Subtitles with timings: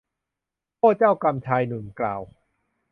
[0.79, 2.21] โอ้เจ้ากรรม ชายหนุ่มกล่าว